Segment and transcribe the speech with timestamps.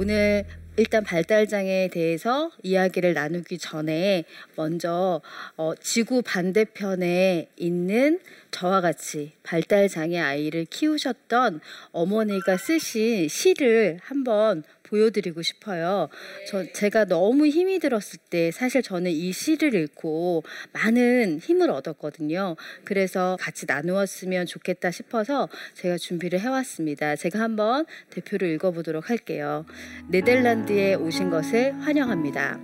[0.00, 0.46] 어, 오늘
[0.76, 4.24] 일단 발달장애에 대해서 이야기를 나누기 전에
[4.56, 5.20] 먼저
[5.58, 8.18] 어, 지구 반대편에 있는
[8.50, 11.60] 저와 같이 발달장애 아이를 키우셨던
[11.92, 16.08] 어머니가 쓰신 시를 한번 보여드리고 싶어요.
[16.48, 20.42] 저 제가 너무 힘이 들었을 때 사실 저는 이 시를 읽고
[20.72, 22.56] 많은 힘을 얻었거든요.
[22.84, 27.16] 그래서 같이 나누었으면 좋겠다 싶어서 제가 준비를 해왔습니다.
[27.16, 29.64] 제가 한번 대표로 읽어보도록 할게요.
[30.08, 32.58] 네덜란드에 오신 것을 환영합니다.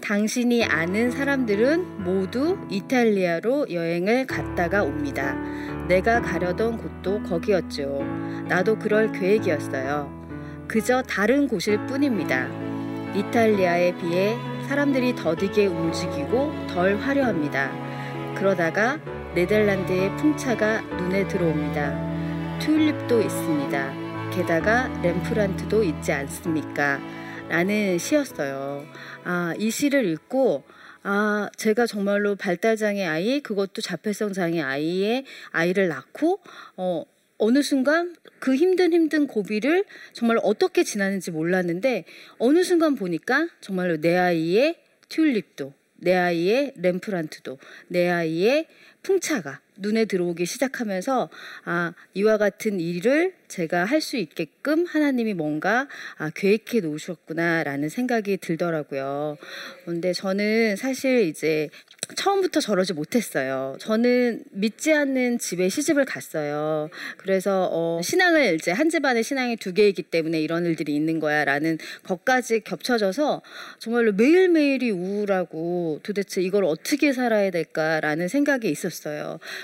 [0.00, 5.34] 당신이 아는 사람들은 모두 이탈리아로 여행을 갔다가 옵니다.
[5.88, 8.02] 내가 가려던 곳도 거기였죠.
[8.48, 10.19] 나도 그럴 계획이었어요.
[10.70, 12.46] 그저 다른 곳일 뿐입니다.
[13.16, 14.36] 이탈리아에 비해
[14.68, 17.72] 사람들이 더디게 움직이고 덜 화려합니다.
[18.36, 19.00] 그러다가
[19.34, 22.60] 네덜란드의 풍차가 눈에 들어옵니다.
[22.60, 24.30] 튤립도 있습니다.
[24.30, 27.00] 게다가 렘프란트도 있지 않습니까?
[27.48, 28.86] 라는 시였어요.
[29.24, 30.62] 아, 이 시를 읽고
[31.02, 36.40] 아, 제가 정말로 발달장애 아이, 그것도 자폐성 장애 아이의 아이를 낳고,
[36.76, 37.04] 어,
[37.40, 42.04] 어느 순간 그 힘든 힘든 고비를 정말 어떻게 지나는지 몰랐는데
[42.38, 44.76] 어느 순간 보니까 정말로 내 아이의
[45.08, 48.66] 튤립도 내 아이의 램프란트도 내 아이의
[49.02, 51.30] 풍차가 눈에 들어오기 시작하면서
[51.64, 59.36] 아 이와 같은 일을 제가 할 수 있게끔 하나님이 뭔가 아, 계획해 놓으셨구나라는 생각이 들더라고요.
[59.84, 61.68] 근데 저는 사실 이제
[62.16, 63.76] 처음부터 저러지 못했어요.
[63.78, 66.88] 저는 믿지 않는 집에 시집을 갔어요.
[67.18, 72.60] 그래서 어, 신앙을 이제 한 집안에 신앙이 두 개이기 때문에 이런 일들이 있는 거야라는 것까지
[72.60, 73.42] 겹쳐져서
[73.78, 78.89] 정말로 매일매일이 우울하고 도대체 이걸 어떻게 살아야 될까라는 생각이 있었어요.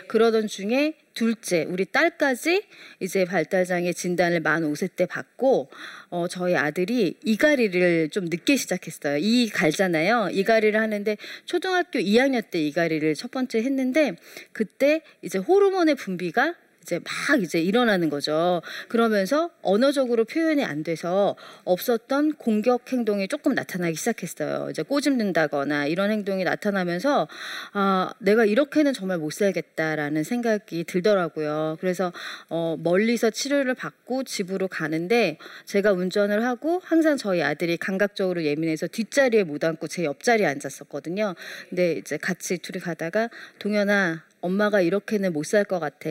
[0.08, 2.64] 그러던 중에 둘째, 우리 딸까지
[3.00, 5.70] 이제 발달장애 진단을 만 5세 때 받고,
[6.10, 9.16] 어, 저희 아들이 이가리를 좀 늦게 시작했어요.
[9.16, 10.28] 이 갈잖아요.
[10.30, 11.16] 이가리를 하는데
[11.46, 14.16] 초등학교 2학년 때 이가리를 첫 번째 했는데,
[14.52, 16.54] 그때 이제 호르몬의 분비가
[16.86, 18.62] 이제 막 이제 일어나는 거죠.
[18.88, 24.70] 그러면서 언어적으로 표현이 안 돼서 없었던 공격 행동이 조금 나타나기 시작했어요.
[24.70, 27.26] 이제 꼬집는다거나 이런 행동이 나타나면서
[27.72, 31.76] 아, 내가 이렇게는 정말 못 살겠다라는 생각이 들더라고요.
[31.80, 32.12] 그래서
[32.48, 39.42] 어, 멀리서 치료를 받고 집으로 가는데 제가 운전을 하고 항상 저희 아들이 감각적으로 예민해서 뒷자리에
[39.42, 41.34] 못 앉고 제 옆자리에 앉았었거든요.
[41.68, 46.08] 근데 이제 같이 둘이 가다가 동현아 엄마가 이렇게는 못 살 것 같아.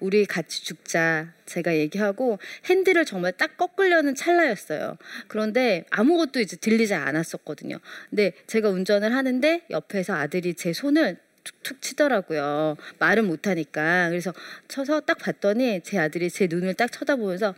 [0.00, 1.32] 우리 같이 죽자.
[1.46, 4.96] 제가 얘기하고 핸들을 정말 딱 꺾으려는 찰나였어요.
[5.28, 7.78] 그런데 아무것도 이제 들리지 않았었거든요.
[8.10, 12.76] 근데 제가 운전을 하는데 옆에서 아들이 제 손을 툭툭 치더라고요.
[12.98, 14.08] 말은 못하니까.
[14.10, 14.32] 그래서
[14.68, 17.54] 쳐서 딱 봤더니 제 아들이 제 눈을 딱 쳐다보면서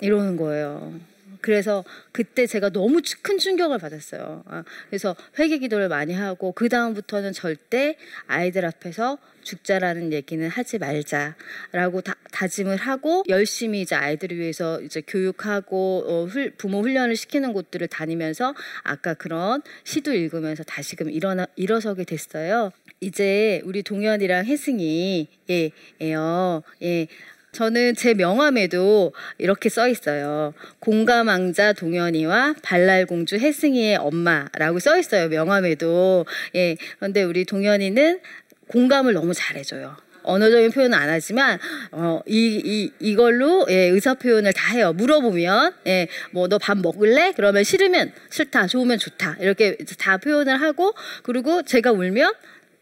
[0.00, 1.00] 이러는 거예요.
[1.40, 4.44] 그래서 그때 제가 너무 큰 충격을 받았어요.
[4.46, 12.00] 아, 그래서 회개 기도를 많이 하고 그 다음부터는 절대 아이들 앞에서 죽자라는 얘기는 하지 말자라고
[12.02, 17.86] 다, 다짐을 하고 열심히 이제 아이들을 위해서 이제 교육하고 어, 훌, 부모 훈련을 시키는 곳들을
[17.86, 22.72] 다니면서 아까 그런 시도 읽으면서 다시금 일어나 일어서게 됐어요.
[23.00, 25.70] 이제 우리 동현이랑 혜승이 예,
[26.00, 26.62] 예요.
[26.82, 27.06] 예.
[27.56, 30.52] 저는 제 명함에도 이렇게 써 있어요.
[30.78, 35.30] 공감왕자 동현이와 발랄공주 혜승이의 엄마라고 써 있어요.
[35.30, 36.26] 명함에도.
[36.54, 36.76] 예.
[36.98, 38.20] 그런데 우리 동현이는
[38.68, 39.96] 공감을 너무 잘해줘요.
[40.24, 41.58] 언어적인 표현은 안 하지만
[41.92, 44.92] 어, 이, 이, 이걸로 예, 의사 표현을 다 해요.
[44.92, 47.32] 물어보면 예, 뭐너 밥 먹을래?
[47.34, 50.92] 그러면 싫으면 싫다, 좋으면 좋다 이렇게 다 표현을 하고
[51.22, 52.34] 그리고 제가 울면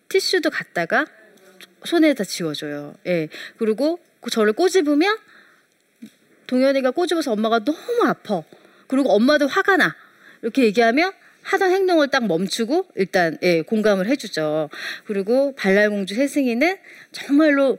[0.08, 1.06] 티슈도 갖다가
[1.84, 2.94] 손에다 지워줘요.
[3.06, 5.16] 예, 그리고 그 저를 꼬집으면
[6.46, 8.42] 동현이가 꼬집어서 엄마가 너무 아파.
[8.86, 9.96] 그리고 엄마도 화가 나.
[10.42, 11.12] 이렇게 얘기하면
[11.42, 14.70] 하던 행동을 딱 멈추고 일단 예, 공감을 해주죠.
[15.04, 16.78] 그리고 발랄공주 세승이는
[17.12, 17.78] 정말로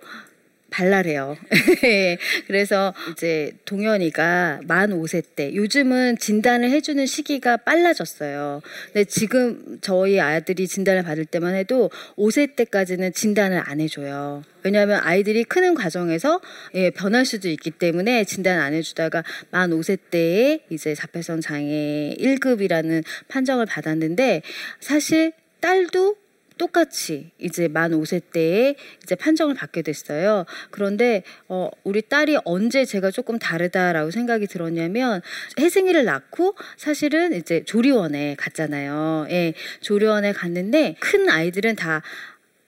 [0.76, 1.38] 발랄해요.
[2.48, 8.62] 그래서 이제 동현이가 만 5세 때 요즘은 진단을 해주는 시기가 빨라졌어요.
[8.88, 14.44] 근데 지금 저희 아들이 진단을 받을 때만 해도 5세 때까지는 진단을 안 해줘요.
[14.64, 16.42] 왜냐하면 아이들이 크는 과정에서
[16.74, 23.04] 예, 변할 수도 있기 때문에 진단 안 해주다가 만 5세 때에 이제 자폐성 장애 1급이라는
[23.30, 24.42] 판정을 받았는데
[24.82, 25.32] 사실
[25.62, 26.25] 딸도
[26.58, 30.46] 똑같이 이제 만 5세 때에 이제 판정을 받게 됐어요.
[30.72, 35.22] 그런데 어 우리 딸이 언제 제가 조금 다르다라고 생각이 들었냐면
[35.60, 39.28] 혜승이를 낳고 사실은 이제 조리원에 갔잖아요.
[39.30, 39.54] 예.
[39.82, 42.02] 조리원에 갔는데 큰 아이들은 다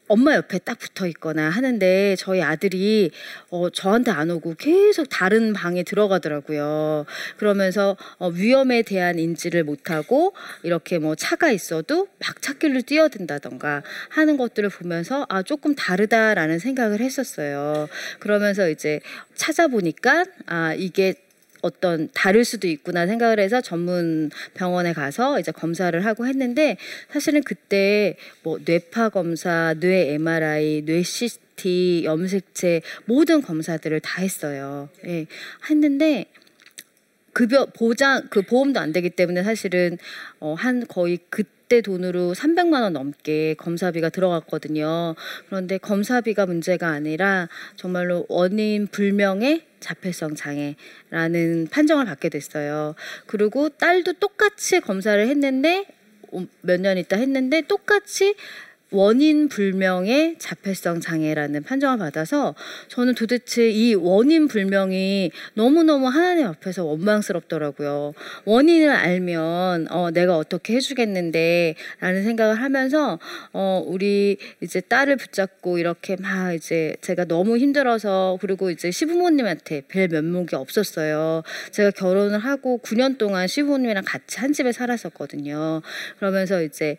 [0.07, 3.11] 엄마 옆에 딱 붙어 있거나 하는데 저희 아들이
[3.49, 7.05] 어, 저한테 안 오고 계속 다른 방에 들어가더라고요.
[7.37, 10.33] 그러면서 어, 위험에 대한 인지를 못하고
[10.63, 17.87] 이렇게 뭐 차가 있어도 막 찾길로 뛰어든다던가 하는 것들을 보면서 아 조금 다르다라는 생각을 했었어요.
[18.19, 18.99] 그러면서 이제
[19.35, 21.15] 찾아보니까 아 이게
[21.61, 26.77] 어떤 다를 수도 있구나 생각을 해서 전문 병원에 가서 이제 검사를 하고 했는데
[27.09, 34.89] 사실은 그때 뭐 뇌파 검사, 뇌 MRI, 뇌 CT, 염색체 모든 검사들을 다 했어요.
[35.05, 35.25] 예.
[35.69, 36.25] 했는데
[37.33, 39.97] 급여 보장 그 보험도 안 되기 때문에 사실은
[40.39, 45.15] 어, 한 거의 그 때 돈으로 300만 원 넘게 검사비가 들어갔거든요.
[45.47, 52.95] 그런데 검사비가 문제가 아니라 정말로 원인 불명의 자폐성 장애라는 판정을 받게 됐어요.
[53.25, 55.85] 그리고 딸도 똑같이 검사를 했는데
[56.61, 58.35] 몇 년 있다 했는데 똑같이
[58.91, 62.55] 원인 불명의 자폐성 장애라는 판정을 받아서
[62.87, 68.13] 저는 도대체 이 원인 불명이 너무너무 하나님 앞에서 원망스럽더라고요.
[68.45, 73.19] 원인을 알면 어, 내가 어떻게 해주겠는데 라는 생각을 하면서
[73.51, 80.07] 어, 우리 이제 딸을 붙잡고 이렇게 막 이제 제가 너무 힘들어서 그리고 이제 시부모님한테 뵐
[80.07, 81.43] 면목이 없었어요.
[81.71, 85.81] 제가 결혼을 하고 9년 동안 시부모님이랑 같이 한 집에 살았었거든요.
[86.19, 86.97] 그러면서 이제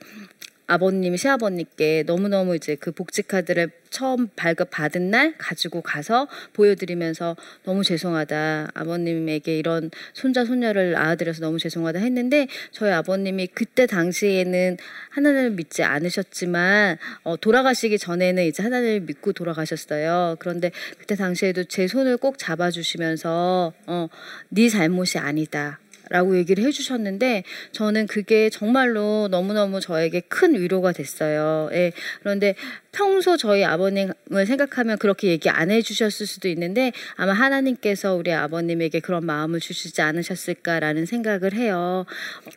[0.71, 8.73] 아버님, 시아버님께 너무너무 이제 그 복지카드를 처음 발급 받은 날 가지고 가서 보여드리면서 너무 죄송하다.
[8.75, 14.77] 아버님에게 이런 손자, 손녀를 낳아드려서 너무 죄송하다 했는데 저희 아버님이 그때 당시에는
[15.09, 20.37] 하나님을 믿지 않으셨지만 어, 돌아가시기 전에는 이제 하나님을 믿고 돌아가셨어요.
[20.39, 24.09] 그런데 그때 당시에도 제 손을 꼭 잡아주시면서 어,
[24.51, 25.79] 네 잘못이 아니다.
[26.11, 31.69] 라고 얘기를 해주셨는데 저는 그게 정말로 너무너무 저에게 큰 위로가 됐어요.
[31.73, 31.93] 예.
[32.21, 32.55] 그런데
[32.93, 39.25] 평소 저희 아버님을 생각하면 그렇게 얘기 안 해주셨을 수도 있는데 아마 하나님께서 우리 아버님에게 그런
[39.25, 42.05] 마음을 주시지 않으셨을까라는 생각을 해요.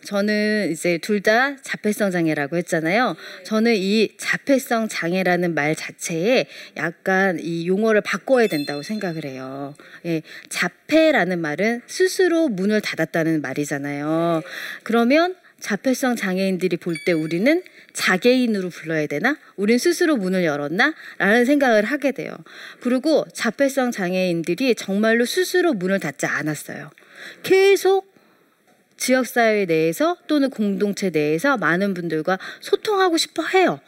[0.04, 3.16] 저는 이제 둘 다 자폐성 장애라고 했잖아요.
[3.46, 9.76] 저는 이 자폐성 장애라는 말 자체에 약간 이 용어를 바꿔야 된다고 생각을 해요.
[10.08, 14.42] 예, 자폐라는 말은 스스로 문을 닫았다는 말이잖아요.
[14.82, 17.64] 그러면 자폐성 장애인들이 볼 때 우리는
[17.94, 19.38] 자개인으로 불러야 되나?
[19.56, 20.94] 우린 스스로 문을 열었나?
[21.18, 22.36] 라는 생각을 하게 돼요.
[22.82, 26.90] 그리고 자폐성 장애인들이 정말로 스스로 문을 닫지 않았어요.
[27.44, 28.12] 계속
[28.98, 33.80] 지역사회 내에서 또는 공동체 내에서 많은 분들과 소통하고 싶어 해요.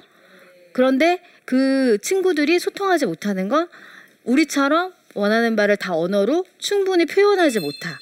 [0.71, 3.67] 그런데 그 친구들이 소통하지 못하는 건
[4.23, 7.99] 우리처럼 원하는 바를 다 언어로 충분히 표현하지 못하.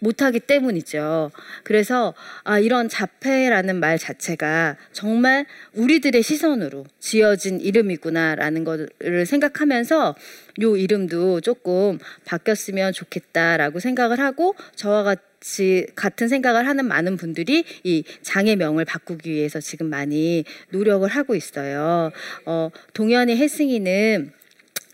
[0.00, 1.30] 못하기 때문이죠.
[1.62, 10.14] 그래서 아, 이런 자폐라는 말 자체가 정말 우리들의 시선으로 지어진 이름이구나라는 것을 생각하면서
[10.62, 18.04] 요 이름도 조금 바뀌었으면 좋겠다라고 생각을 하고 저와 같이 같은 생각을 하는 많은 분들이 이
[18.22, 22.10] 장애명을 바꾸기 위해서 지금 많이 노력을 하고 있어요.
[22.46, 24.32] 어, 동현이 혜승이는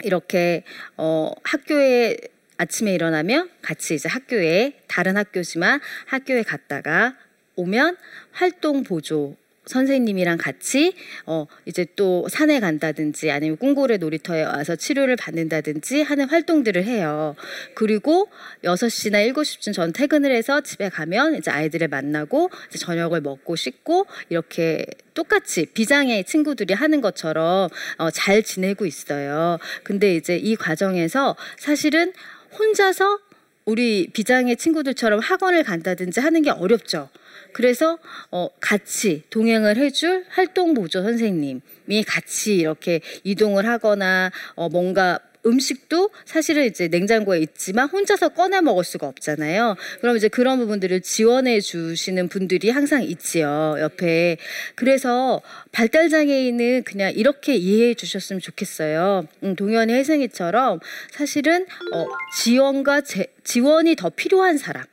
[0.04, 0.62] 이렇게
[0.96, 2.16] 어, 학교에
[2.58, 7.14] 아침에 일어나면 같이 이제 학교에 다른 학교지만 학교에 갔다가
[7.56, 7.96] 오면
[8.32, 10.94] 활동 보조 선생님이랑 같이
[11.26, 17.34] 어 이제 또 산에 간다든지 아니면 꿈고래 놀이터에 와서 치료를 받는다든지 하는 활동들을 해요.
[17.74, 18.28] 그리고
[18.64, 23.56] 여섯 시나 일곱 시쯤 전 퇴근을 해서 집에 가면 이제 아이들을 만나고 이제 저녁을 먹고
[23.56, 29.58] 씻고 이렇게 똑같이 비장의 친구들이 하는 것처럼 어, 잘 지내고 있어요.
[29.82, 32.12] 근데 이제 이 과정에서 사실은
[32.58, 33.20] 혼자서
[33.64, 37.08] 우리 비장의 친구들처럼 학원을 간다든지 하는 게 어렵죠.
[37.52, 37.98] 그래서
[38.30, 46.66] 어, 같이 동행을 해줄 활동 보조 선생님이 같이 이렇게 이동을 하거나 어, 뭔가 음식도 사실은
[46.66, 49.76] 이제 냉장고에 있지만 혼자서 꺼내 먹을 수가 없잖아요.
[50.00, 53.76] 그럼 이제 그런 부분들을 지원해 주시는 분들이 항상 있지요.
[53.78, 54.36] 옆에.
[54.74, 55.40] 그래서
[55.72, 59.26] 발달 장애인은 그냥 이렇게 이해해 주셨으면 좋겠어요.
[59.44, 62.06] 음, 동현이 혜승이처럼 사실은 어,
[62.38, 64.84] 지원과 제, 지원이 더 필요한 사람.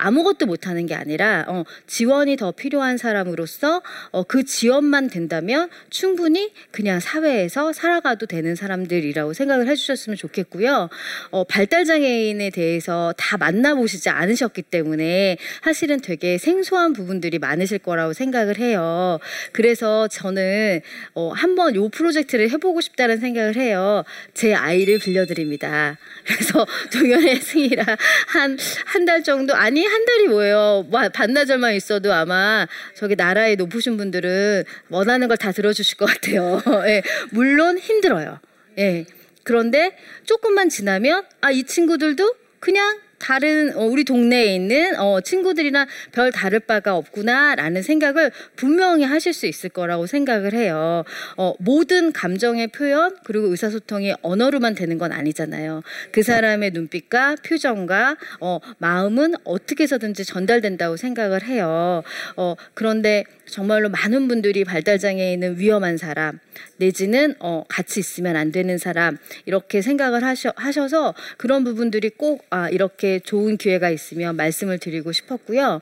[0.00, 7.00] 아무것도 못하는 게 아니라 어, 지원이 더 필요한 사람으로서 어, 그 지원만 된다면 충분히 그냥
[7.00, 10.88] 사회에서 살아가도 되는 사람들이라고 생각을 해주셨으면 좋겠고요.
[11.30, 18.58] 어, 발달 장애인에 대해서 다 만나보시지 않으셨기 때문에 사실은 되게 생소한 부분들이 많으실 거라고 생각을
[18.58, 19.18] 해요.
[19.52, 20.80] 그래서 저는
[21.14, 24.04] 어, 한번 요 프로젝트를 해보고 싶다는 생각을 해요.
[24.34, 25.98] 제 아이를 빌려드립니다.
[26.24, 27.84] 그래서 동현의 승이라
[28.28, 30.86] 한 한 달 정도 아니 한 달이 뭐예요?
[30.90, 36.60] 와, 반나절만 있어도 아마 저기 나라의 높으신 분들은 원하는 걸 다 들어주실 것 같아요.
[36.86, 38.38] 예, 물론 힘들어요.
[38.78, 39.06] 예.
[39.42, 46.32] 그런데 조금만 지나면 아, 이 친구들도 그냥 다른 어, 우리 동네에 있는 어, 친구들이나 별
[46.32, 51.04] 다를 바가 없구나라는 생각을 분명히 하실 수 있을 거라고 생각을 해요.
[51.36, 55.82] 어, 모든 감정의 표현 그리고 의사소통이 언어로만 되는 건 아니잖아요.
[56.10, 62.02] 그 사람의 눈빛과 표정과 어, 마음은 어떻게 해서든지 전달된다고 생각을 해요.
[62.36, 66.40] 어, 그런데 정말로 많은 분들이 발달장애인은 위험한 사람
[66.76, 72.68] 내지는 어, 같이 있으면 안 되는 사람 이렇게 생각을 하셔, 하셔서 그런 부분들이 꼭 아,
[72.70, 75.80] 이렇게 좋은 기회가 있으면 말씀을 드리고 싶었고요.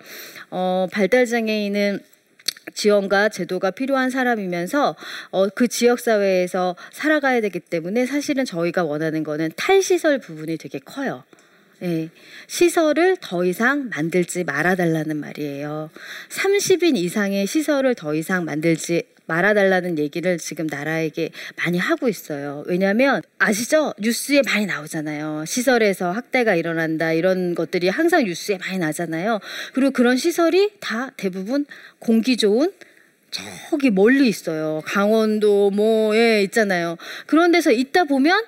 [0.51, 2.01] 어, 발달 장애인은
[2.75, 4.97] 지원과 제도가 필요한 사람이면서
[5.31, 11.25] 어, 그 지역 사회에서 살아가야 되기 때문에 사실은 저희가 원하는 거는 탈시설 부분이 되게 커요.
[11.81, 12.11] 네,
[12.49, 15.91] 시설을 더 이상 만들지 말아달라는 말이에요.
[16.29, 22.65] 30인 이상의 시설을 더 이상 만들지 말아달라는 얘기를 지금 나라에게 많이 하고 있어요.
[22.67, 23.93] 왜냐하면 아시죠?
[23.99, 25.45] 뉴스에 많이 나오잖아요.
[25.47, 29.39] 시설에서 학대가 일어난다 이런 것들이 항상 뉴스에 많이 나잖아요.
[29.75, 31.67] 그리고 그런 시설이 다 대부분
[31.99, 32.73] 공기 좋은
[33.31, 34.83] 저기 멀리 있어요.
[34.87, 36.97] 강원도 뭐에 있잖아요.
[37.27, 38.43] 그런 데서 있다 보면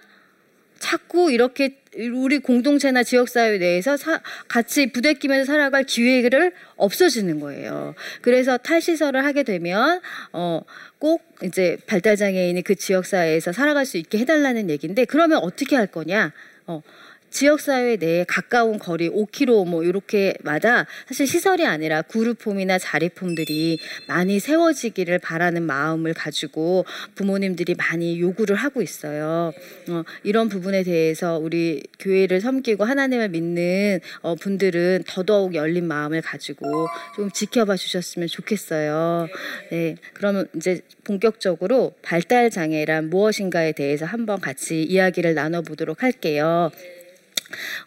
[0.81, 1.77] 자꾸 이렇게
[2.13, 7.95] 우리 공동체나 지역사회 내에서 사, 같이 부대끼면서 살아갈 기회를 없어지는 거예요.
[8.23, 10.01] 그래서 탈시설을 하게 되면
[10.33, 10.63] 어,
[10.99, 16.33] 꼭 이제 발달장애인이 그 지역사회에서 살아갈 수 있게 해달라는 얘기인데 그러면 어떻게 할 거냐?
[16.67, 16.83] 어,
[17.31, 25.63] 지역사회 내에 가까운 거리 5km 뭐 이렇게마다 사실 시설이 아니라 그룹홈이나 자리폼들이 많이 세워지기를 바라는
[25.63, 26.85] 마음을 가지고
[27.15, 29.53] 부모님들이 많이 요구를 하고 있어요.
[29.89, 36.89] 어, 이런 부분에 대해서 우리 교회를 섬기고 하나님을 믿는 어, 분들은 더더욱 열린 마음을 가지고
[37.17, 39.29] 좀 지켜봐 주셨으면 좋겠어요.
[39.71, 46.71] 네, 그러면 이제 본격적으로 발달 장애란 무엇인가에 대해서 한번 같이 이야기를 나눠보도록 할게요.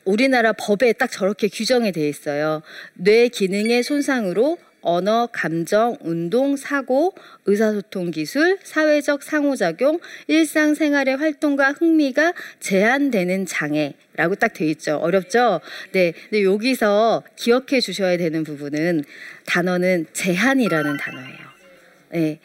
[0.06, 2.62] 우리나라 법에 딱 저렇게 규정이 돼 있어요.
[2.96, 7.16] 뇌 기능의 손상으로 언어, 감정, 운동, 사고,
[7.46, 14.98] 의사소통 기술, 사회적 상호작용, 일상생활의 활동과 흥미가 제한되는 장애 라고 딱 돼 있죠.
[14.98, 15.62] 어렵죠?
[15.94, 16.12] 네.
[16.30, 19.06] 근데 여기서 기억해 주셔야 되는 부분은
[19.46, 21.38] 단어는 제한이라는 단어예요.
[22.12, 22.40] 네.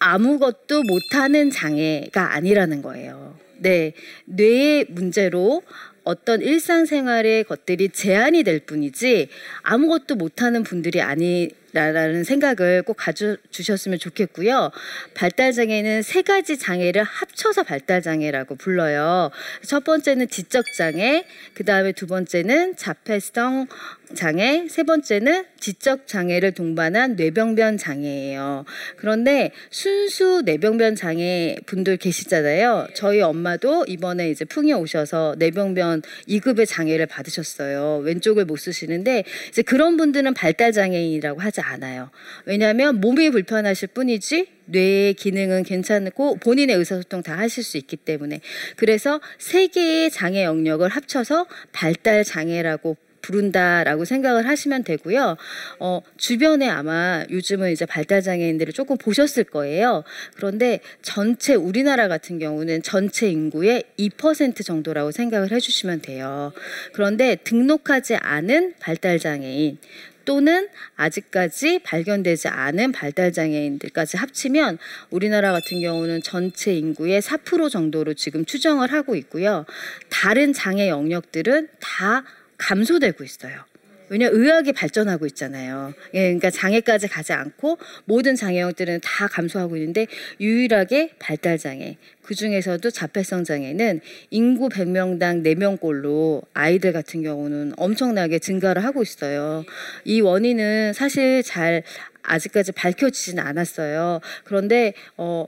[0.00, 3.38] 아무것도 못하는 장애가 아니라는 거예요.
[3.58, 3.92] 네.
[4.26, 5.62] 뇌의 문제로
[6.04, 9.28] 어떤 일상생활의 것들이 제한이 될 뿐이지
[9.62, 14.70] 아무것도 못하는 분들이 아니 라는 생각을 꼭 가져주셨으면 좋겠고요.
[15.14, 19.32] 발달장애는 세 가지 장애를 합쳐서 발달장애라고 불러요.
[19.62, 23.66] 첫 번째는 지적장애, 그 다음에 두 번째는 자폐성
[24.14, 28.64] 장애, 세 번째는 지적 장애를 동반한 뇌병변 장애예요.
[28.96, 32.88] 그런데 순수 뇌병변 장애 분들 계시잖아요.
[32.94, 38.02] 저희 엄마도 이번에 이제 풍이 오셔서 뇌병변 2급의 장애를 받으셨어요.
[38.04, 42.10] 왼쪽을 못 쓰시는데 이제 그런 분들은 발달 장애인이라고 하지 않아요.
[42.44, 48.40] 왜냐하면 몸이 불편하실 뿐이지 뇌의 기능은 괜찮고 본인의 의사소통 다 하실 수 있기 때문에
[48.76, 55.36] 그래서 세 개의 장애 영역을 합쳐서 발달 장애라고 부른다라고 생각을 하시면 되고요.
[55.80, 60.04] 어, 주변에 아마 요즘은 이제 발달 장애인들을 조금 보셨을 거예요.
[60.36, 66.52] 그런데 전체 우리나라 같은 경우는 전체 인구의 2% 정도라고 생각을 해주시면 돼요.
[66.92, 69.78] 그런데 등록하지 않은 발달 장애인
[70.24, 74.78] 또는 아직까지 발견되지 않은 발달 장애인들까지 합치면
[75.10, 79.64] 우리나라 같은 경우는 전체 인구의 4% 정도로 지금 추정을 하고 있고요.
[80.10, 82.24] 다른 장애 영역들은 다
[82.58, 83.64] 감소되고 있어요.
[84.08, 85.94] 왜냐 의학이 발전하고 있잖아요.
[86.14, 90.06] 예, 그러니까 장애까지 가지 않고 모든 장애형들은 다 감소하고 있는데
[90.40, 98.84] 유일하게 발달 장애 그 중에서도 자폐성 장애는 인구 100명당 4명꼴로 아이들 같은 경우는 엄청나게 증가를
[98.84, 99.64] 하고 있어요.
[100.04, 101.82] 이 원인은 사실 잘
[102.22, 104.20] 아직까지 밝혀지진 않았어요.
[104.44, 105.46] 그런데 어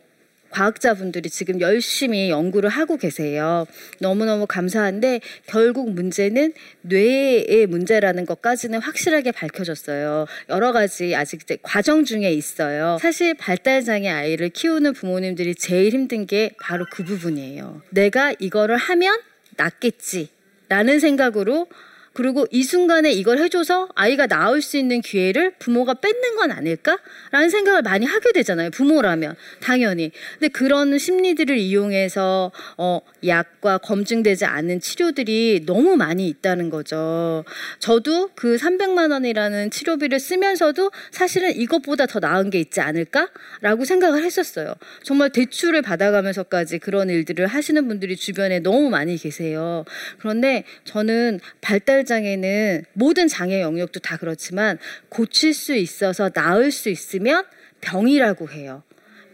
[0.51, 3.67] 과학자분들이 지금 열심히 연구를 하고 계세요.
[4.01, 10.27] 너무너무 감사한데 결국 문제는 뇌의 문제라는 것까지는 확실하게 밝혀졌어요.
[10.49, 12.99] 여러 가지 아직 과정 중에 있어요.
[13.01, 17.83] 사실 발달장애 아이를 키우는 부모님들이 제일 힘든 게 바로 그 부분이에요.
[17.91, 19.21] 내가 이거를 하면
[19.57, 20.29] 낫겠지.
[20.69, 21.69] 라는 생각으로
[22.17, 27.83] 그리고 이 순간에 이걸 해줘서 아이가 나올 수 있는 기회를 부모가 뺏는 건 아닐까라는 생각을
[27.83, 28.71] 많이 하게 되잖아요.
[28.71, 30.11] 부모라면 당연히.
[30.33, 37.45] 근데 그런 심리들을 이용해서 어, 약과 검증되지 않은 치료들이 너무 많이 있다는 거죠.
[37.81, 44.73] 저도 그 300만 원이라는 치료비를 쓰면서도 사실은 이것보다 더 나은 게 있지 않을까라고 생각을 했었어요.
[45.03, 49.85] 정말 대출을 받아가면서까지 그런 일들을 하시는 분들이 주변에 너무 많이 계세요.
[50.19, 57.45] 그런데 저는 발달 장애는 모든 장애 영역도 다 그렇지만 고칠 수 있어서 나을 수 있으면
[57.81, 58.83] 병이라고 해요.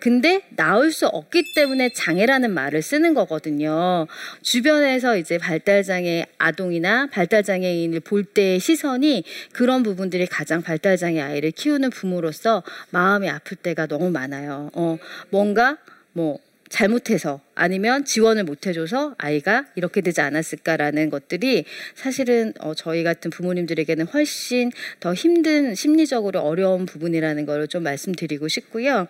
[0.02, 4.09] 근데 나올 수 없기 때문에 장애라는 말을 쓰는 거거든요.
[4.43, 12.64] 주변에서 이제 발달장애 아동이나 발달장애인을 볼 때의 시선이 그런 부분들이 가장 발달장애 아이를 키우는 부모로서
[12.91, 14.71] 마음이 아플 때가 너무 많아요.
[14.75, 14.99] 어,
[15.31, 15.79] 뭔가
[16.12, 16.41] 뭐
[16.73, 21.64] 잘못해서 아니면 지원을 못 해줘서 아이가 이렇게 되지 않았을까라는 것들이
[21.95, 29.07] 사실은 어, 저희 같은 부모님들에게는 훨씬 더 힘든 심리적으로 어려운 부분이라는 걸 좀 말씀드리고 싶고요.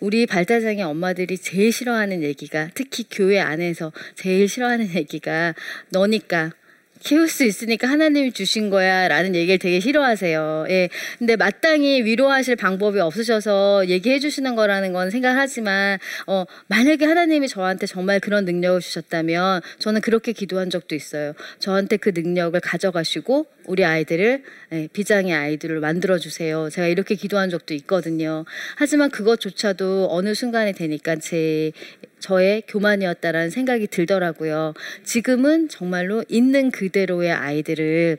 [0.00, 5.54] 우리 발달장애 엄마들이 제일 싫어하는 얘기가 특히 교회 안에서 제일 싫어하는 얘기가
[5.90, 6.52] 너니까
[7.04, 10.66] 키울 수 있으니까 하나님이 주신 거야 라는 얘기를 되게 싫어하세요.
[10.70, 10.88] 예.
[11.18, 18.20] 근데 마땅히 위로하실 방법이 없으셔서 얘기해 주시는 거라는 건 생각하지만, 어, 만약에 하나님이 저한테 정말
[18.20, 21.34] 그런 능력을 주셨다면 저는 그렇게 기도한 적도 있어요.
[21.58, 24.42] 저한테 그 능력을 가져가시고 우리 아이들을,
[24.72, 26.70] 예, 비장의 아이들을 만들어 주세요.
[26.70, 28.46] 제가 이렇게 기도한 적도 있거든요.
[28.76, 31.72] 하지만 그것조차도 어느 순간에 되니까 제
[32.24, 34.72] 저의 교만이었다라는 생각이 들더라고요.
[35.02, 38.16] 지금은 정말로 있는 그대로의 아이들을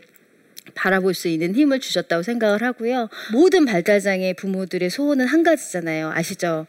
[0.76, 3.10] 바라볼 수 있는 힘을 주셨다고 생각을 하고요.
[3.32, 6.12] 모든 발달장애 부모들의 소원은 한 가지잖아요.
[6.14, 6.68] 아시죠?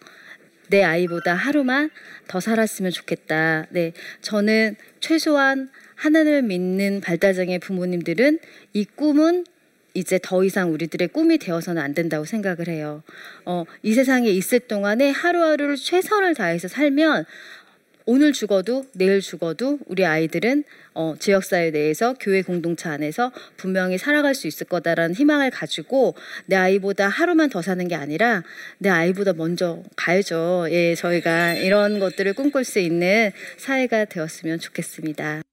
[0.69, 1.90] 내 아이보다 하루만
[2.26, 3.66] 더 살았으면 좋겠다.
[3.69, 3.93] 네.
[4.23, 8.38] 저는 최소한 하나님을 믿는 발달장애 부모님들은
[8.73, 9.45] 이 꿈은
[9.96, 13.02] 이제 더 이상 우리들의 꿈이 되어서는 안 된다고 생각을 해요.
[13.46, 17.24] 어, 이 세상에 있을 동안에 하루하루를 최선을 다해서 살면
[18.08, 20.62] 오늘 죽어도 내일 죽어도 우리 아이들은
[20.94, 27.08] 어, 지역사회 내에서 교회 공동체 안에서 분명히 살아갈 수 있을 거다라는 희망을 가지고 내 아이보다
[27.08, 28.44] 하루만 더 사는 게 아니라
[28.78, 30.68] 내 아이보다 먼저 가야죠.
[30.70, 35.45] 예, 저희가 이런 것들을 꿈꿀 수 있는 사회가 되었으면 좋겠습니다.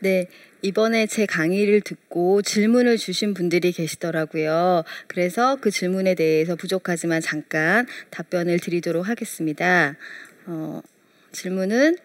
[0.00, 0.28] 네,
[0.62, 4.84] 이번에 제 강의를 듣고 질문을 주신 분들이 계시더라고요.
[5.06, 9.96] 그래서 그 질문에 대해서 부족하지만 잠깐 답변을 드리도록 하겠습니다.
[10.46, 10.82] 어,
[11.32, 11.96] 질문은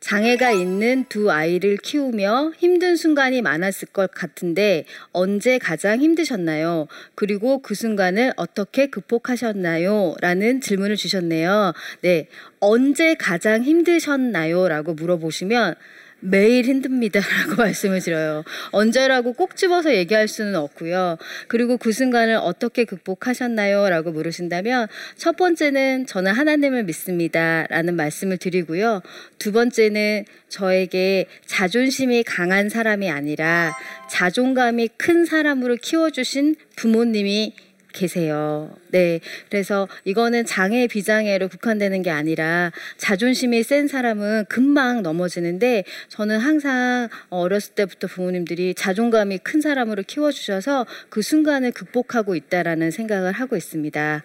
[0.00, 6.88] 장애가 있는 두 아이를 키우며 힘든 순간이 많았을 것 같은데 언제 가장 힘드셨나요?
[7.14, 10.14] 그리고 그 순간을 어떻게 극복하셨나요?
[10.22, 11.74] 라는 질문을 주셨네요.
[12.00, 12.28] 네.
[12.60, 14.68] 언제 가장 힘드셨나요?
[14.68, 15.74] 라고 물어보시면
[16.20, 18.44] 매일 힘듭니다라고 말씀을 드려요.
[18.70, 21.18] 언제라고 꼭 집어서 얘기할 수는 없고요.
[21.48, 23.88] 그리고 그 순간을 어떻게 극복하셨나요?
[23.88, 29.02] 라고 물으신다면 첫 번째는 저는 하나님을 믿습니다 라는 말씀을 드리고요.
[29.38, 33.76] 두 번째는 저에게 자존심이 강한 사람이 아니라
[34.08, 37.54] 자존감이 큰 사람으로 키워주신 부모님이
[37.92, 38.70] 계세요.
[38.88, 39.20] 네.
[39.48, 47.74] 그래서 이거는 장애 비장애로 국한되는 게 아니라 자존심이 센 사람은 금방 넘어지는데 저는 항상 어렸을
[47.74, 54.22] 때부터 부모님들이 자존감이 큰 사람으로 키워 주셔서 그 순간을 극복하고 있다라는 생각을 하고 있습니다.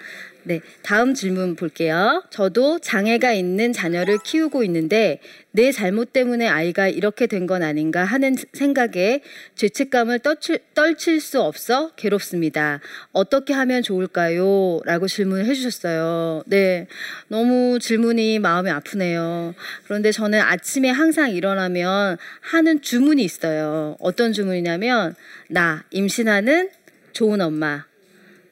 [0.48, 2.24] 네, 다음 질문 볼게요.
[2.30, 5.20] 저도 장애가 있는 자녀를 키우고 있는데
[5.52, 9.22] 내 잘못 때문에 아이가 이렇게 된 건 아닌가 하는 생각에
[9.56, 12.80] 죄책감을 떨칠, 떨칠 수 없어 괴롭습니다.
[13.12, 14.82] 어떻게 하면 좋을까요?
[14.86, 16.44] 라고 질문을 해주셨어요.
[16.48, 16.88] 네,
[17.28, 19.54] 너무 질문이 마음이 아프네요.
[19.86, 23.96] 그런데 저는 아침에 항상 일어나면 하는 주문이 있어요.
[24.00, 25.16] 어떤 주문이냐면
[25.50, 26.70] 나 임신하는
[27.14, 27.86] 좋은 엄마,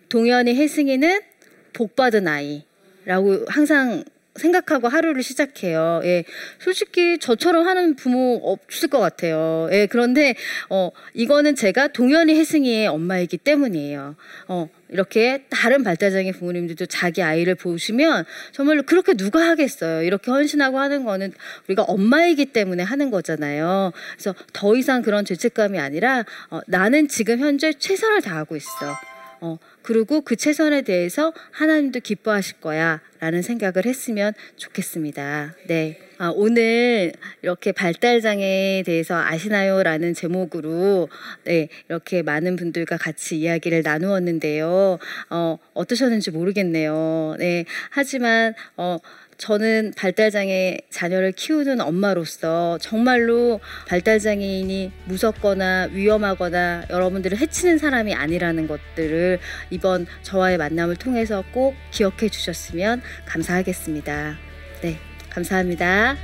[0.09, 1.32] 동현이 혜승이는
[1.73, 4.03] 복 받은 아이라고 항상
[4.35, 6.01] 생각하고 하루를 시작해요.
[6.03, 6.23] 예.
[6.59, 9.69] 솔직히 저처럼 하는 부모 없을 것 같아요.
[9.71, 9.87] 예.
[9.89, 10.35] 그런데,
[10.69, 14.15] 어, 이거는 제가 동현이 혜승이의 엄마이기 때문이에요.
[14.47, 20.03] 어, 이렇게 다른 발달장애 부모님들도 자기 아이를 보시면 정말로 그렇게 누가 하겠어요.
[20.03, 21.33] 이렇게 헌신하고 하는 거는
[21.67, 23.91] 우리가 엄마이기 때문에 하는 거잖아요.
[24.13, 29.12] 그래서 더 이상 그런 죄책감이 아니라 어, 나는 지금 현재 최선을 다하고 있어.
[29.45, 33.01] 어, 그리고 그 최선에 대해서 하나님도 기뻐하실 거야.
[33.19, 35.55] 라는 생각을 했으면 좋겠습니다.
[35.67, 35.97] 네.
[36.17, 39.83] 아, 오늘 이렇게 발달장애에 대해서 아시나요?
[39.83, 41.09] 라는 제목으로
[41.43, 44.97] 네, 이렇게 많은 분들과 같이 이야기를 나누었는데요.
[45.29, 47.35] 어, 어떠셨는지 모르겠네요.
[47.39, 47.65] 네.
[47.89, 48.97] 하지만, 어,
[49.37, 60.05] 저는 발달장애 자녀를 키우는 엄마로서 정말로 발달장애인이 무섭거나 위험하거나 여러분들을 해치는 사람이 아니라는 것들을 이번
[60.21, 64.37] 저와의 만남을 통해서 꼭 기억해 주셨으면 감사하겠습니다.
[64.81, 64.97] 네,
[65.29, 66.15] 감사합니다.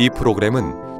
[0.00, 0.99] 이 프로그램은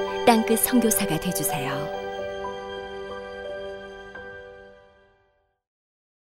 [0.25, 2.00] 땅끝 성교사가 되주세요